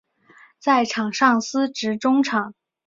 [0.57, 2.55] 在场上司职中场。